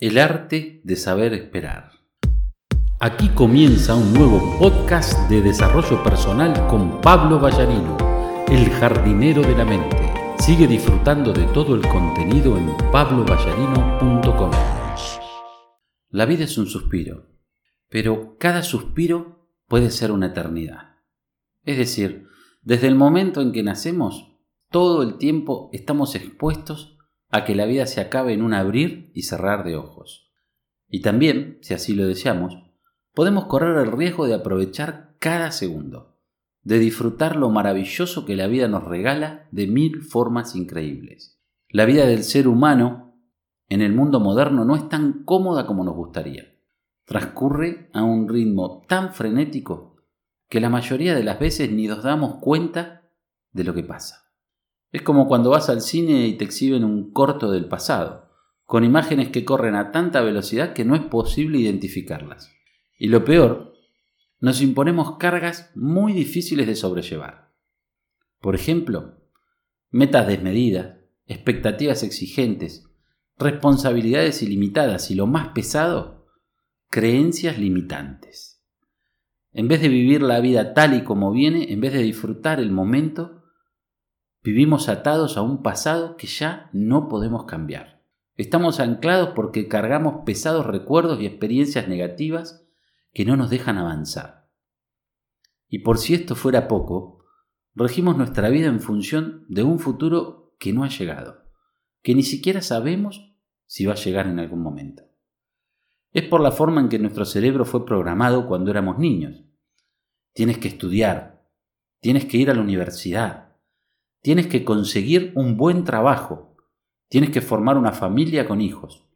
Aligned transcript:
El 0.00 0.16
arte 0.16 0.80
de 0.82 0.96
saber 0.96 1.34
esperar. 1.34 1.90
Aquí 3.00 3.28
comienza 3.28 3.94
un 3.94 4.14
nuevo 4.14 4.58
podcast 4.58 5.28
de 5.28 5.42
desarrollo 5.42 6.02
personal 6.02 6.66
con 6.68 7.02
Pablo 7.02 7.38
Ballarino, 7.38 7.98
el 8.48 8.70
jardinero 8.70 9.42
de 9.42 9.54
la 9.54 9.66
mente. 9.66 9.98
Sigue 10.38 10.66
disfrutando 10.66 11.34
de 11.34 11.44
todo 11.48 11.74
el 11.74 11.86
contenido 11.86 12.56
en 12.56 12.74
pabloballarino.com. 12.90 14.50
La 16.08 16.24
vida 16.24 16.44
es 16.44 16.56
un 16.56 16.64
suspiro, 16.64 17.26
pero 17.90 18.38
cada 18.38 18.62
suspiro 18.62 19.50
puede 19.68 19.90
ser 19.90 20.12
una 20.12 20.28
eternidad. 20.28 20.96
Es 21.62 21.76
decir, 21.76 22.26
desde 22.62 22.86
el 22.86 22.94
momento 22.94 23.42
en 23.42 23.52
que 23.52 23.62
nacemos, 23.62 24.34
todo 24.70 25.02
el 25.02 25.18
tiempo 25.18 25.68
estamos 25.74 26.14
expuestos 26.14 26.96
a 27.30 27.44
que 27.44 27.54
la 27.54 27.66
vida 27.66 27.86
se 27.86 28.00
acabe 28.00 28.32
en 28.32 28.42
un 28.42 28.54
abrir 28.54 29.10
y 29.14 29.22
cerrar 29.22 29.64
de 29.64 29.76
ojos. 29.76 30.30
Y 30.88 31.02
también, 31.02 31.58
si 31.62 31.74
así 31.74 31.94
lo 31.94 32.06
deseamos, 32.06 32.58
podemos 33.14 33.46
correr 33.46 33.76
el 33.78 33.92
riesgo 33.92 34.26
de 34.26 34.34
aprovechar 34.34 35.14
cada 35.18 35.52
segundo, 35.52 36.18
de 36.62 36.78
disfrutar 36.78 37.36
lo 37.36 37.50
maravilloso 37.50 38.24
que 38.24 38.36
la 38.36 38.48
vida 38.48 38.68
nos 38.68 38.84
regala 38.84 39.48
de 39.52 39.66
mil 39.66 40.02
formas 40.02 40.56
increíbles. 40.56 41.40
La 41.68 41.84
vida 41.84 42.06
del 42.06 42.24
ser 42.24 42.48
humano 42.48 43.14
en 43.68 43.82
el 43.82 43.94
mundo 43.94 44.18
moderno 44.18 44.64
no 44.64 44.74
es 44.74 44.88
tan 44.88 45.24
cómoda 45.24 45.66
como 45.66 45.84
nos 45.84 45.94
gustaría. 45.94 46.56
Transcurre 47.04 47.88
a 47.92 48.02
un 48.02 48.28
ritmo 48.28 48.84
tan 48.88 49.14
frenético 49.14 49.96
que 50.48 50.60
la 50.60 50.68
mayoría 50.68 51.14
de 51.14 51.22
las 51.22 51.38
veces 51.38 51.70
ni 51.70 51.86
nos 51.86 52.02
damos 52.02 52.36
cuenta 52.40 53.08
de 53.52 53.64
lo 53.64 53.72
que 53.72 53.84
pasa. 53.84 54.29
Es 54.92 55.02
como 55.02 55.28
cuando 55.28 55.50
vas 55.50 55.68
al 55.68 55.80
cine 55.80 56.26
y 56.26 56.34
te 56.34 56.44
exhiben 56.44 56.84
un 56.84 57.12
corto 57.12 57.50
del 57.50 57.66
pasado, 57.66 58.28
con 58.64 58.84
imágenes 58.84 59.30
que 59.30 59.44
corren 59.44 59.74
a 59.74 59.92
tanta 59.92 60.20
velocidad 60.20 60.72
que 60.72 60.84
no 60.84 60.94
es 60.94 61.02
posible 61.02 61.58
identificarlas. 61.58 62.52
Y 62.98 63.08
lo 63.08 63.24
peor, 63.24 63.74
nos 64.40 64.60
imponemos 64.62 65.16
cargas 65.18 65.70
muy 65.74 66.12
difíciles 66.12 66.66
de 66.66 66.74
sobrellevar. 66.74 67.52
Por 68.40 68.54
ejemplo, 68.54 69.18
metas 69.90 70.26
desmedidas, 70.26 70.96
expectativas 71.26 72.02
exigentes, 72.02 72.88
responsabilidades 73.38 74.42
ilimitadas 74.42 75.10
y 75.10 75.14
lo 75.14 75.26
más 75.26 75.48
pesado, 75.48 76.26
creencias 76.88 77.58
limitantes. 77.58 78.62
En 79.52 79.68
vez 79.68 79.80
de 79.80 79.88
vivir 79.88 80.22
la 80.22 80.40
vida 80.40 80.74
tal 80.74 80.94
y 80.94 81.04
como 81.04 81.32
viene, 81.32 81.72
en 81.72 81.80
vez 81.80 81.92
de 81.92 82.02
disfrutar 82.02 82.60
el 82.60 82.70
momento, 82.70 83.39
Vivimos 84.42 84.88
atados 84.88 85.36
a 85.36 85.42
un 85.42 85.62
pasado 85.62 86.16
que 86.16 86.26
ya 86.26 86.70
no 86.72 87.08
podemos 87.08 87.44
cambiar. 87.44 88.02
Estamos 88.36 88.80
anclados 88.80 89.30
porque 89.34 89.68
cargamos 89.68 90.22
pesados 90.24 90.64
recuerdos 90.64 91.20
y 91.20 91.26
experiencias 91.26 91.88
negativas 91.88 92.66
que 93.12 93.26
no 93.26 93.36
nos 93.36 93.50
dejan 93.50 93.76
avanzar. 93.76 94.48
Y 95.68 95.80
por 95.80 95.98
si 95.98 96.14
esto 96.14 96.34
fuera 96.34 96.68
poco, 96.68 97.22
regimos 97.74 98.16
nuestra 98.16 98.48
vida 98.48 98.68
en 98.68 98.80
función 98.80 99.44
de 99.48 99.62
un 99.62 99.78
futuro 99.78 100.54
que 100.58 100.72
no 100.72 100.84
ha 100.84 100.88
llegado, 100.88 101.44
que 102.02 102.14
ni 102.14 102.22
siquiera 102.22 102.62
sabemos 102.62 103.36
si 103.66 103.84
va 103.84 103.92
a 103.92 103.96
llegar 103.96 104.26
en 104.26 104.38
algún 104.38 104.62
momento. 104.62 105.02
Es 106.12 106.24
por 106.24 106.40
la 106.40 106.50
forma 106.50 106.80
en 106.80 106.88
que 106.88 106.98
nuestro 106.98 107.26
cerebro 107.26 107.66
fue 107.66 107.84
programado 107.84 108.48
cuando 108.48 108.70
éramos 108.70 108.98
niños. 108.98 109.44
Tienes 110.32 110.56
que 110.56 110.68
estudiar, 110.68 111.46
tienes 112.00 112.24
que 112.24 112.38
ir 112.38 112.50
a 112.50 112.54
la 112.54 112.62
universidad, 112.62 113.49
Tienes 114.22 114.48
que 114.48 114.64
conseguir 114.64 115.32
un 115.34 115.56
buen 115.56 115.84
trabajo. 115.84 116.56
Tienes 117.08 117.30
que 117.30 117.40
formar 117.40 117.78
una 117.78 117.92
familia 117.92 118.46
con 118.46 118.60
hijos. 118.60 119.06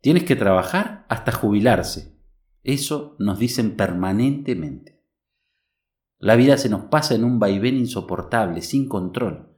Tienes 0.00 0.22
que 0.24 0.36
trabajar 0.36 1.06
hasta 1.08 1.32
jubilarse. 1.32 2.16
Eso 2.62 3.16
nos 3.18 3.38
dicen 3.40 3.76
permanentemente. 3.76 5.02
La 6.18 6.36
vida 6.36 6.56
se 6.56 6.68
nos 6.68 6.84
pasa 6.84 7.14
en 7.14 7.24
un 7.24 7.38
vaivén 7.38 7.76
insoportable, 7.76 8.62
sin 8.62 8.88
control. 8.88 9.56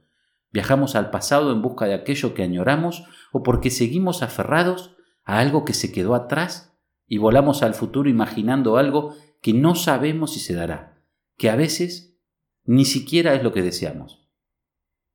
Viajamos 0.51 0.95
al 0.95 1.11
pasado 1.11 1.51
en 1.51 1.61
busca 1.61 1.85
de 1.85 1.93
aquello 1.93 2.33
que 2.33 2.43
añoramos 2.43 3.03
o 3.31 3.43
porque 3.43 3.69
seguimos 3.69 4.23
aferrados 4.23 4.95
a 5.23 5.39
algo 5.39 5.63
que 5.63 5.73
se 5.73 5.91
quedó 5.91 6.15
atrás 6.15 6.75
y 7.07 7.19
volamos 7.19 7.61
al 7.61 7.75
futuro 7.75 8.09
imaginando 8.09 8.77
algo 8.77 9.15
que 9.41 9.53
no 9.53 9.75
sabemos 9.75 10.33
si 10.33 10.39
se 10.39 10.53
dará, 10.53 11.03
que 11.37 11.49
a 11.49 11.55
veces 11.55 12.19
ni 12.63 12.85
siquiera 12.85 13.33
es 13.33 13.43
lo 13.43 13.53
que 13.53 13.61
deseamos. 13.61 14.20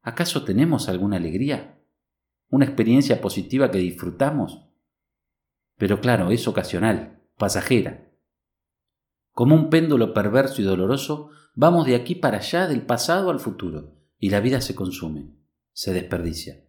¿Acaso 0.07 0.45
tenemos 0.45 0.89
alguna 0.89 1.17
alegría? 1.17 1.81
¿Una 2.49 2.65
experiencia 2.65 3.21
positiva 3.21 3.73
que 3.73 3.79
disfrutamos? 3.79 4.69
Pero 5.79 6.01
claro, 6.01 6.31
es 6.31 6.47
ocasional, 6.47 7.25
pasajera. 7.37 8.13
Como 9.33 9.57
un 9.57 9.69
péndulo 9.69 10.15
perverso 10.15 10.63
y 10.63 10.65
doloroso, 10.65 11.31
vamos 11.57 11.87
de 11.87 11.97
aquí 11.97 12.15
para 12.15 12.39
allá, 12.39 12.69
del 12.69 12.83
pasado 12.83 13.31
al 13.31 13.41
futuro, 13.41 13.97
y 14.21 14.31
la 14.31 14.39
vida 14.39 14.61
se 14.61 14.77
consume, 14.77 15.35
se 15.73 15.93
desperdicia. 15.93 16.65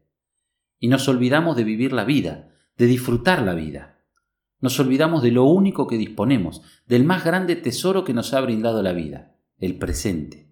Y 0.80 0.88
nos 0.88 1.08
olvidamos 1.08 1.56
de 1.56 1.64
vivir 1.64 1.94
la 1.94 2.06
vida, 2.06 2.56
de 2.76 2.88
disfrutar 2.88 3.44
la 3.44 3.53
vida. 3.53 4.03
Nos 4.62 4.80
olvidamos 4.80 5.22
de 5.22 5.30
lo 5.30 5.44
único 5.44 5.86
que 5.86 6.00
disponemos, 6.00 6.64
del 6.88 7.03
más 7.03 7.24
grande 7.24 7.56
tesoro 7.56 8.03
que 8.03 8.16
nos 8.16 8.34
ha 8.34 8.42
brindado 8.42 8.81
la 8.81 8.94
vida, 8.94 9.36
el 9.59 9.78
presente. 9.78 10.47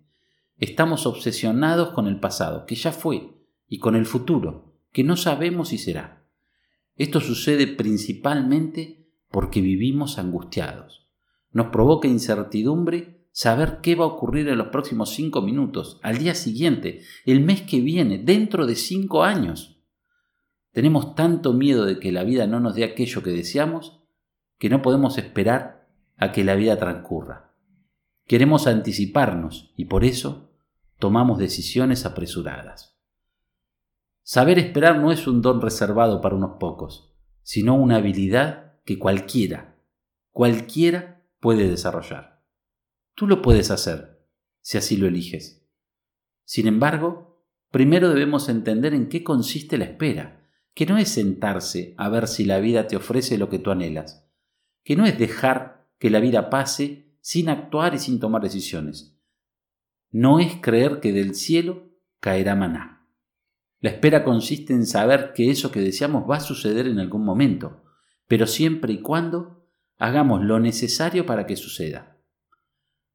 Estamos 0.58 1.06
obsesionados 1.06 1.90
con 1.90 2.08
el 2.08 2.20
pasado, 2.20 2.66
que 2.66 2.76
ya 2.76 2.92
fue, 2.92 3.34
y 3.68 3.80
con 3.80 3.96
el 3.96 4.06
futuro, 4.06 4.74
que 4.92 5.04
no 5.04 5.18
sabemos 5.18 5.70
si 5.70 5.78
será. 5.78 6.26
Esto 6.96 7.20
sucede 7.20 7.68
principalmente 7.68 9.10
porque 9.30 9.60
vivimos 9.60 10.18
angustiados. 10.18 11.10
Nos 11.52 11.68
provoca 11.68 12.08
incertidumbre 12.08 13.28
saber 13.32 13.80
qué 13.82 13.96
va 13.96 14.06
a 14.06 14.08
ocurrir 14.08 14.48
en 14.48 14.58
los 14.58 14.68
próximos 14.68 15.10
cinco 15.10 15.42
minutos, 15.42 16.00
al 16.04 16.18
día 16.18 16.36
siguiente, 16.36 17.02
el 17.26 17.42
mes 17.42 17.62
que 17.62 17.82
viene, 17.82 18.18
dentro 18.18 18.66
de 18.66 18.76
cinco 18.76 19.24
años. 19.24 19.82
Tenemos 20.72 21.16
tanto 21.16 21.52
miedo 21.52 21.84
de 21.84 22.00
que 22.00 22.14
la 22.14 22.24
vida 22.24 22.48
no 22.48 22.62
nos 22.62 22.76
dé 22.76 22.86
aquello 22.86 23.24
que 23.24 23.32
deseamos 23.32 24.02
que 24.58 24.70
no 24.70 24.82
podemos 24.82 25.18
esperar 25.18 25.88
a 26.18 26.32
que 26.32 26.44
la 26.44 26.56
vida 26.56 26.78
transcurra. 26.78 27.55
Queremos 28.28 28.66
anticiparnos 28.66 29.72
y 29.76 29.86
por 29.86 30.04
eso 30.04 30.52
tomamos 30.98 31.38
decisiones 31.38 32.06
apresuradas. 32.06 32.98
Saber 34.24 34.58
esperar 34.58 35.00
no 35.00 35.12
es 35.12 35.28
un 35.28 35.44
don 35.44 35.62
reservado 35.62 36.22
para 36.22 36.36
unos 36.36 36.58
pocos, 36.60 37.14
sino 37.44 37.76
una 37.76 37.98
habilidad 37.98 38.82
que 38.84 38.98
cualquiera, 38.98 39.76
cualquiera 40.32 41.22
puede 41.40 41.70
desarrollar. 41.70 42.42
Tú 43.14 43.28
lo 43.28 43.44
puedes 43.44 43.70
hacer, 43.70 44.28
si 44.62 44.80
así 44.80 44.98
lo 44.98 45.06
eliges. 45.06 45.64
Sin 46.44 46.68
embargo, 46.68 47.46
primero 47.70 48.10
debemos 48.10 48.50
entender 48.50 48.96
en 48.96 49.08
qué 49.08 49.24
consiste 49.24 49.78
la 49.78 49.86
espera, 49.86 50.50
que 50.74 50.88
no 50.88 50.98
es 50.98 51.10
sentarse 51.10 51.94
a 51.98 52.10
ver 52.10 52.28
si 52.28 52.46
la 52.46 52.60
vida 52.60 52.88
te 52.88 52.96
ofrece 52.96 53.38
lo 53.38 53.50
que 53.50 53.60
tú 53.60 53.70
anhelas, 53.70 54.28
que 54.84 54.96
no 54.96 55.06
es 55.06 55.20
dejar 55.20 55.88
que 56.00 56.10
la 56.10 56.20
vida 56.20 56.50
pase 56.50 57.15
sin 57.26 57.50
actuar 57.50 57.96
y 57.96 57.98
sin 57.98 58.20
tomar 58.20 58.44
decisiones. 58.44 59.18
No 60.12 60.40
es 60.40 60.58
creer 60.62 61.00
que 61.00 61.12
del 61.12 61.34
cielo 61.34 61.90
caerá 62.20 62.56
maná. 62.56 63.10
La 63.80 63.90
espera 63.90 64.24
consiste 64.24 64.74
en 64.74 64.86
saber 64.86 65.34
que 65.34 65.50
eso 65.50 65.72
que 65.72 65.82
deseamos 65.82 66.30
va 66.30 66.36
a 66.36 66.42
suceder 66.42 66.86
en 66.86 67.00
algún 67.00 67.26
momento, 67.26 67.82
pero 68.28 68.46
siempre 68.46 68.94
y 68.94 69.02
cuando 69.02 69.68
hagamos 69.98 70.44
lo 70.44 70.60
necesario 70.60 71.26
para 71.26 71.48
que 71.48 71.56
suceda. 71.56 72.22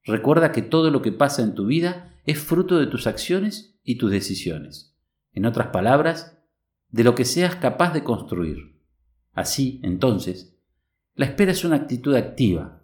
Recuerda 0.03 0.51
que 0.51 0.63
todo 0.63 0.91
lo 0.91 1.03
que 1.03 1.13
pasa 1.13 1.43
en 1.43 1.55
tu 1.55 1.67
vida 1.67 2.21
es 2.25 2.41
fruto 2.41 2.81
de 2.81 2.89
tus 2.89 3.07
acciones 3.07 3.79
y 3.85 3.97
tus 3.97 4.11
decisiones. 4.11 4.99
En 5.31 5.47
otras 5.47 5.69
palabras, 5.69 6.37
de 6.89 7.05
lo 7.05 7.15
que 7.15 7.25
seas 7.25 7.55
capaz 7.55 7.93
de 7.93 8.03
construir. 8.03 8.77
Así, 9.35 9.79
entonces, 9.85 10.59
la 11.15 11.27
espera 11.27 11.53
es 11.53 11.65
una 11.65 11.77
actitud 11.77 12.17
activa, 12.17 12.80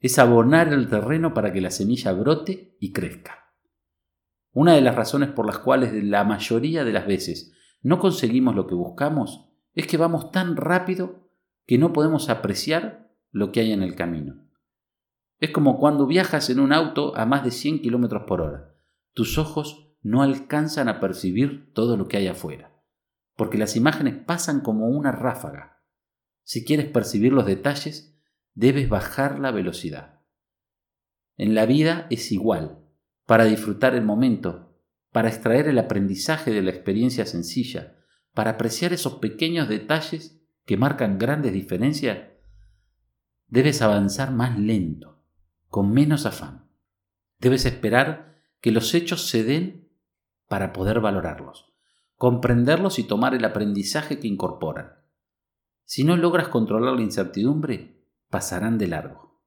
es 0.00 0.18
abonar 0.18 0.72
el 0.72 0.88
terreno 0.88 1.34
para 1.34 1.52
que 1.52 1.60
la 1.60 1.70
semilla 1.70 2.12
brote 2.12 2.76
y 2.80 2.92
crezca. 2.92 3.54
Una 4.52 4.74
de 4.74 4.80
las 4.80 4.94
razones 4.94 5.30
por 5.30 5.46
las 5.46 5.58
cuales 5.58 5.92
la 6.04 6.24
mayoría 6.24 6.84
de 6.84 6.92
las 6.92 7.06
veces 7.06 7.52
no 7.82 7.98
conseguimos 7.98 8.54
lo 8.54 8.66
que 8.66 8.74
buscamos 8.74 9.48
es 9.74 9.86
que 9.86 9.96
vamos 9.96 10.30
tan 10.32 10.56
rápido 10.56 11.30
que 11.66 11.78
no 11.78 11.92
podemos 11.92 12.28
apreciar 12.30 13.12
lo 13.30 13.52
que 13.52 13.60
hay 13.60 13.72
en 13.72 13.82
el 13.82 13.94
camino. 13.94 14.48
Es 15.38 15.50
como 15.50 15.78
cuando 15.78 16.06
viajas 16.06 16.50
en 16.50 16.58
un 16.58 16.72
auto 16.72 17.16
a 17.16 17.26
más 17.26 17.44
de 17.44 17.50
100 17.50 17.80
km 17.80 18.24
por 18.26 18.40
hora. 18.40 18.74
Tus 19.12 19.38
ojos 19.38 19.94
no 20.02 20.22
alcanzan 20.22 20.88
a 20.88 20.98
percibir 20.98 21.72
todo 21.74 21.96
lo 21.96 22.08
que 22.08 22.16
hay 22.16 22.26
afuera, 22.26 22.72
porque 23.36 23.58
las 23.58 23.76
imágenes 23.76 24.16
pasan 24.16 24.60
como 24.60 24.88
una 24.88 25.12
ráfaga. 25.12 25.84
Si 26.42 26.64
quieres 26.64 26.86
percibir 26.86 27.32
los 27.32 27.46
detalles, 27.46 28.17
debes 28.58 28.88
bajar 28.88 29.38
la 29.38 29.52
velocidad. 29.52 30.18
En 31.36 31.54
la 31.54 31.64
vida 31.64 32.08
es 32.10 32.32
igual, 32.32 32.80
para 33.24 33.44
disfrutar 33.44 33.94
el 33.94 34.02
momento, 34.02 34.74
para 35.12 35.28
extraer 35.28 35.68
el 35.68 35.78
aprendizaje 35.78 36.50
de 36.50 36.62
la 36.62 36.70
experiencia 36.70 37.24
sencilla, 37.24 37.98
para 38.34 38.50
apreciar 38.50 38.92
esos 38.92 39.14
pequeños 39.20 39.68
detalles 39.68 40.42
que 40.66 40.76
marcan 40.76 41.20
grandes 41.20 41.52
diferencias, 41.52 42.30
debes 43.46 43.80
avanzar 43.80 44.32
más 44.32 44.58
lento, 44.58 45.22
con 45.68 45.92
menos 45.92 46.26
afán. 46.26 46.68
Debes 47.38 47.64
esperar 47.64 48.42
que 48.60 48.72
los 48.72 48.92
hechos 48.92 49.28
se 49.28 49.44
den 49.44 49.88
para 50.48 50.72
poder 50.72 50.98
valorarlos, 50.98 51.72
comprenderlos 52.16 52.98
y 52.98 53.04
tomar 53.04 53.36
el 53.36 53.44
aprendizaje 53.44 54.18
que 54.18 54.26
incorporan. 54.26 54.94
Si 55.84 56.02
no 56.02 56.16
logras 56.16 56.48
controlar 56.48 56.94
la 56.94 57.02
incertidumbre, 57.02 57.97
pasarán 58.30 58.78
de 58.78 58.88
largo. 58.88 59.42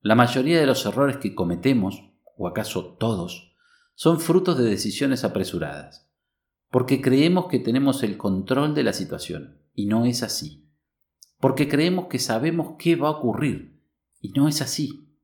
La 0.00 0.14
mayoría 0.14 0.60
de 0.60 0.66
los 0.66 0.84
errores 0.84 1.16
que 1.16 1.34
cometemos, 1.34 2.10
o 2.36 2.46
acaso 2.46 2.96
todos, 2.98 3.56
son 3.94 4.20
frutos 4.20 4.58
de 4.58 4.64
decisiones 4.64 5.24
apresuradas, 5.24 6.10
porque 6.70 7.00
creemos 7.00 7.46
que 7.46 7.58
tenemos 7.58 8.02
el 8.02 8.16
control 8.16 8.74
de 8.74 8.82
la 8.82 8.92
situación, 8.92 9.62
y 9.72 9.86
no 9.86 10.04
es 10.04 10.22
así. 10.22 10.68
Porque 11.40 11.68
creemos 11.68 12.08
que 12.08 12.18
sabemos 12.18 12.74
qué 12.78 12.96
va 12.96 13.08
a 13.08 13.12
ocurrir, 13.12 13.82
y 14.20 14.30
no 14.32 14.48
es 14.48 14.60
así. 14.60 15.16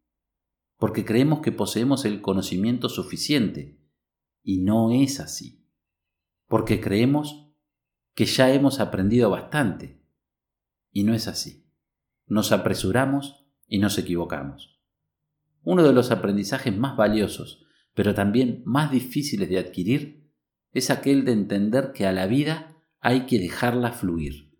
Porque 0.76 1.04
creemos 1.04 1.40
que 1.40 1.52
poseemos 1.52 2.04
el 2.04 2.22
conocimiento 2.22 2.88
suficiente, 2.88 3.80
y 4.42 4.62
no 4.62 4.92
es 4.92 5.20
así. 5.20 5.66
Porque 6.46 6.80
creemos 6.80 7.50
que 8.14 8.26
ya 8.26 8.52
hemos 8.52 8.80
aprendido 8.80 9.30
bastante. 9.30 10.02
Y 10.90 11.04
no 11.04 11.14
es 11.14 11.28
así. 11.28 11.69
Nos 12.30 12.52
apresuramos 12.52 13.44
y 13.66 13.80
nos 13.80 13.98
equivocamos. 13.98 14.80
Uno 15.64 15.82
de 15.82 15.92
los 15.92 16.12
aprendizajes 16.12 16.74
más 16.76 16.96
valiosos, 16.96 17.66
pero 17.92 18.14
también 18.14 18.62
más 18.64 18.92
difíciles 18.92 19.48
de 19.48 19.58
adquirir, 19.58 20.30
es 20.70 20.90
aquel 20.90 21.24
de 21.24 21.32
entender 21.32 21.90
que 21.92 22.06
a 22.06 22.12
la 22.12 22.28
vida 22.28 22.76
hay 23.00 23.26
que 23.26 23.40
dejarla 23.40 23.90
fluir. 23.90 24.56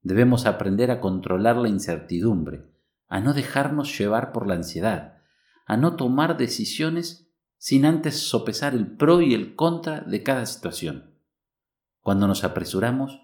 Debemos 0.00 0.46
aprender 0.46 0.90
a 0.90 1.00
controlar 1.00 1.56
la 1.56 1.68
incertidumbre, 1.68 2.64
a 3.08 3.20
no 3.20 3.34
dejarnos 3.34 3.98
llevar 3.98 4.32
por 4.32 4.46
la 4.46 4.54
ansiedad, 4.54 5.18
a 5.66 5.76
no 5.76 5.96
tomar 5.96 6.38
decisiones 6.38 7.30
sin 7.58 7.84
antes 7.84 8.18
sopesar 8.26 8.74
el 8.74 8.96
pro 8.96 9.20
y 9.20 9.34
el 9.34 9.54
contra 9.54 10.00
de 10.00 10.22
cada 10.22 10.46
situación. 10.46 11.14
Cuando 12.00 12.26
nos 12.26 12.42
apresuramos, 12.42 13.20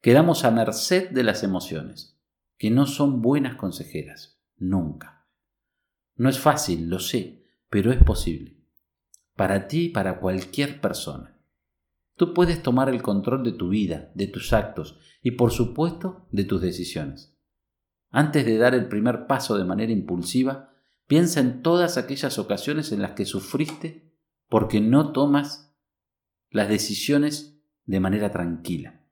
quedamos 0.00 0.44
a 0.44 0.52
merced 0.52 1.10
de 1.10 1.24
las 1.24 1.42
emociones, 1.42 2.15
que 2.58 2.70
no 2.70 2.86
son 2.86 3.22
buenas 3.22 3.56
consejeras, 3.56 4.40
nunca. 4.56 5.26
No 6.14 6.28
es 6.28 6.38
fácil, 6.38 6.88
lo 6.88 6.98
sé, 6.98 7.44
pero 7.68 7.92
es 7.92 8.02
posible. 8.02 8.56
Para 9.34 9.68
ti 9.68 9.84
y 9.84 9.88
para 9.90 10.18
cualquier 10.18 10.80
persona. 10.80 11.38
Tú 12.16 12.32
puedes 12.32 12.62
tomar 12.62 12.88
el 12.88 13.02
control 13.02 13.42
de 13.42 13.52
tu 13.52 13.68
vida, 13.68 14.10
de 14.14 14.26
tus 14.26 14.54
actos 14.54 14.98
y 15.22 15.32
por 15.32 15.50
supuesto 15.50 16.26
de 16.32 16.44
tus 16.44 16.62
decisiones. 16.62 17.36
Antes 18.10 18.46
de 18.46 18.56
dar 18.56 18.74
el 18.74 18.88
primer 18.88 19.26
paso 19.26 19.58
de 19.58 19.64
manera 19.64 19.92
impulsiva, 19.92 20.72
piensa 21.06 21.40
en 21.40 21.60
todas 21.62 21.98
aquellas 21.98 22.38
ocasiones 22.38 22.92
en 22.92 23.02
las 23.02 23.12
que 23.12 23.26
sufriste 23.26 24.14
porque 24.48 24.80
no 24.80 25.12
tomas 25.12 25.74
las 26.50 26.68
decisiones 26.68 27.60
de 27.84 28.00
manera 28.00 28.30
tranquila, 28.30 29.04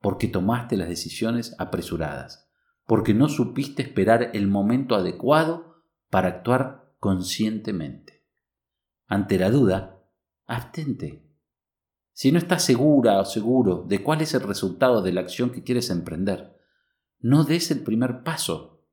porque 0.00 0.28
tomaste 0.28 0.76
las 0.76 0.88
decisiones 0.88 1.54
apresuradas, 1.58 2.49
porque 2.90 3.14
no 3.14 3.28
supiste 3.28 3.82
esperar 3.82 4.32
el 4.34 4.48
momento 4.48 4.96
adecuado 4.96 5.84
para 6.10 6.26
actuar 6.26 6.92
conscientemente. 6.98 8.26
Ante 9.06 9.38
la 9.38 9.48
duda, 9.48 10.02
abstente. 10.48 11.24
Si 12.12 12.32
no 12.32 12.38
estás 12.38 12.64
segura 12.64 13.20
o 13.20 13.24
seguro 13.24 13.84
de 13.86 14.02
cuál 14.02 14.22
es 14.22 14.34
el 14.34 14.40
resultado 14.40 15.02
de 15.02 15.12
la 15.12 15.20
acción 15.20 15.50
que 15.50 15.62
quieres 15.62 15.88
emprender, 15.88 16.56
no 17.20 17.44
des 17.44 17.70
el 17.70 17.84
primer 17.84 18.24
paso. 18.24 18.84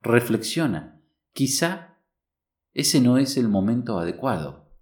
Reflexiona. 0.00 1.02
Quizá 1.34 1.98
ese 2.72 3.02
no 3.02 3.18
es 3.18 3.36
el 3.36 3.50
momento 3.50 3.98
adecuado. 3.98 4.72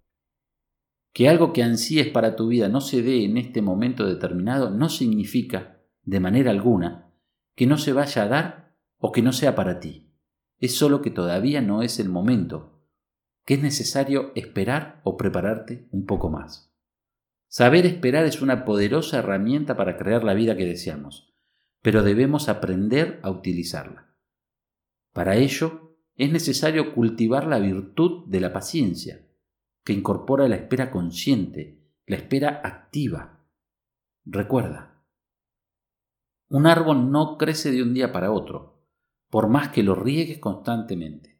Que 1.11 1.27
algo 1.27 1.51
que 1.51 1.61
ansíes 1.61 2.07
para 2.07 2.37
tu 2.37 2.47
vida 2.47 2.69
no 2.69 2.79
se 2.79 3.01
dé 3.01 3.25
en 3.25 3.35
este 3.35 3.61
momento 3.61 4.05
determinado 4.05 4.69
no 4.69 4.87
significa, 4.87 5.81
de 6.03 6.21
manera 6.21 6.51
alguna, 6.51 7.10
que 7.55 7.67
no 7.67 7.77
se 7.77 7.93
vaya 7.93 8.23
a 8.23 8.27
dar 8.27 8.75
o 8.97 9.11
que 9.11 9.21
no 9.21 9.33
sea 9.33 9.55
para 9.55 9.79
ti. 9.79 10.11
Es 10.59 10.75
solo 10.75 11.01
que 11.01 11.09
todavía 11.09 11.61
no 11.61 11.81
es 11.81 11.99
el 11.99 12.09
momento, 12.09 12.81
que 13.45 13.55
es 13.55 13.61
necesario 13.61 14.31
esperar 14.35 15.01
o 15.03 15.17
prepararte 15.17 15.87
un 15.91 16.05
poco 16.05 16.29
más. 16.29 16.71
Saber 17.47 17.85
esperar 17.85 18.25
es 18.25 18.41
una 18.41 18.63
poderosa 18.63 19.19
herramienta 19.19 19.75
para 19.75 19.97
crear 19.97 20.23
la 20.23 20.33
vida 20.33 20.55
que 20.55 20.65
deseamos, 20.65 21.33
pero 21.81 22.03
debemos 22.03 22.47
aprender 22.47 23.19
a 23.23 23.31
utilizarla. 23.31 24.15
Para 25.11 25.35
ello, 25.35 25.97
es 26.15 26.31
necesario 26.31 26.93
cultivar 26.93 27.47
la 27.47 27.59
virtud 27.59 28.27
de 28.27 28.39
la 28.39 28.53
paciencia, 28.53 29.27
que 29.83 29.93
incorpora 29.93 30.47
la 30.47 30.55
espera 30.55 30.91
consciente, 30.91 31.81
la 32.05 32.17
espera 32.17 32.61
activa. 32.63 33.43
Recuerda, 34.23 34.90
un 36.51 36.67
árbol 36.67 37.11
no 37.11 37.37
crece 37.37 37.71
de 37.71 37.81
un 37.81 37.93
día 37.93 38.11
para 38.11 38.33
otro, 38.33 38.83
por 39.29 39.47
más 39.47 39.69
que 39.69 39.83
lo 39.83 39.95
riegues 39.95 40.37
constantemente. 40.39 41.39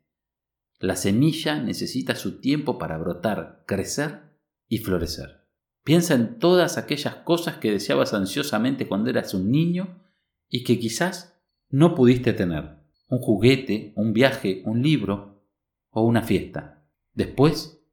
La 0.79 0.95
semilla 0.95 1.61
necesita 1.61 2.15
su 2.15 2.39
tiempo 2.39 2.77
para 2.77 2.97
brotar, 2.97 3.65
crecer 3.67 4.37
y 4.69 4.77
florecer. 4.77 5.45
Piensa 5.83 6.13
en 6.13 6.39
todas 6.39 6.77
aquellas 6.77 7.15
cosas 7.17 7.57
que 7.57 7.71
deseabas 7.71 8.13
ansiosamente 8.13 8.87
cuando 8.87 9.09
eras 9.09 9.33
un 9.33 9.51
niño 9.51 10.01
y 10.47 10.63
que 10.63 10.79
quizás 10.79 11.37
no 11.69 11.93
pudiste 11.93 12.31
tener. 12.31 12.77
Un 13.09 13.19
juguete, 13.19 13.91
un 13.97 14.13
viaje, 14.13 14.63
un 14.65 14.81
libro 14.81 15.43
o 15.89 16.03
una 16.03 16.21
fiesta. 16.21 16.85
Después 17.13 17.83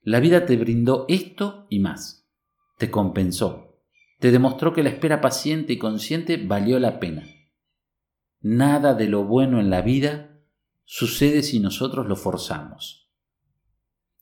la 0.00 0.20
vida 0.20 0.46
te 0.46 0.56
brindó 0.56 1.04
esto 1.08 1.66
y 1.68 1.80
más. 1.80 2.26
Te 2.78 2.90
compensó. 2.90 3.69
Te 4.20 4.30
demostró 4.30 4.74
que 4.74 4.82
la 4.82 4.90
espera 4.90 5.22
paciente 5.22 5.72
y 5.72 5.78
consciente 5.78 6.36
valió 6.36 6.78
la 6.78 7.00
pena. 7.00 7.24
Nada 8.42 8.94
de 8.94 9.08
lo 9.08 9.24
bueno 9.24 9.60
en 9.60 9.70
la 9.70 9.80
vida 9.80 10.38
sucede 10.84 11.42
si 11.42 11.58
nosotros 11.58 12.06
lo 12.06 12.16
forzamos. 12.16 13.10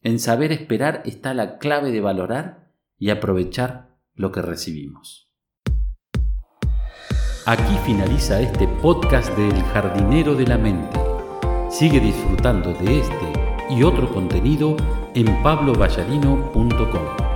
En 0.03 0.21
saber 0.21 0.53
esperar 0.53 1.03
está 1.05 1.35
la 1.35 1.59
clave 1.59 1.91
de 1.91 2.01
valorar 2.01 2.73
y 2.97 3.11
aprovechar 3.11 3.99
lo 4.15 4.31
que 4.31 4.41
recibimos. 4.41 5.33
Aquí 7.47 7.77
finaliza 7.85 8.41
este 8.41 8.69
podcast 8.69 9.37
del 9.37 9.63
jardinero 9.65 10.37
de 10.37 10.47
la 10.47 10.59
mente. 10.59 10.97
Sigue 11.71 11.99
disfrutando 11.99 12.73
de 12.75 13.01
este 13.01 13.33
y 13.71 13.83
otro 13.83 14.13
contenido 14.13 14.77
en 15.15 15.43
pablovallarino.com. 15.43 17.28